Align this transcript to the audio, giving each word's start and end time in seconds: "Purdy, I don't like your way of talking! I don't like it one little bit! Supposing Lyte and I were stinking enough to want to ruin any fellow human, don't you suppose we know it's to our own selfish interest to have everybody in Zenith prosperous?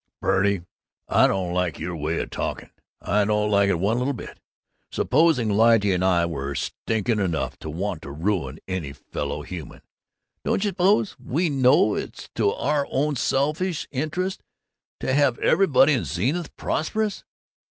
"Purdy, 0.19 0.63
I 1.07 1.27
don't 1.27 1.53
like 1.53 1.77
your 1.77 1.95
way 1.95 2.19
of 2.21 2.31
talking! 2.31 2.71
I 3.01 3.23
don't 3.23 3.51
like 3.51 3.69
it 3.69 3.77
one 3.79 3.99
little 3.99 4.13
bit! 4.15 4.39
Supposing 4.91 5.47
Lyte 5.47 5.85
and 5.85 6.03
I 6.03 6.25
were 6.25 6.55
stinking 6.55 7.19
enough 7.19 7.55
to 7.59 7.69
want 7.69 8.01
to 8.01 8.11
ruin 8.11 8.57
any 8.67 8.93
fellow 8.93 9.43
human, 9.43 9.83
don't 10.43 10.63
you 10.63 10.69
suppose 10.71 11.15
we 11.23 11.51
know 11.51 11.93
it's 11.93 12.29
to 12.33 12.51
our 12.51 12.87
own 12.89 13.15
selfish 13.15 13.87
interest 13.91 14.41
to 15.01 15.13
have 15.13 15.37
everybody 15.37 15.93
in 15.93 16.03
Zenith 16.05 16.57
prosperous? 16.57 17.23